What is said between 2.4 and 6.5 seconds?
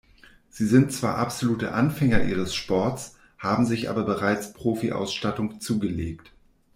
Sports, haben sich aber bereits Profi-Ausstattung zugelegt.